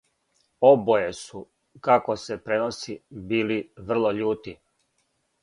Обоје 0.69 1.11
су, 1.17 1.41
како 1.89 2.15
се 2.23 2.39
преноси, 2.47 2.97
били 3.35 3.61
врло 3.93 4.17
љути. 4.23 4.57